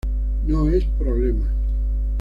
No 0.47 0.67
es 0.67 0.83
problema. 0.97 1.45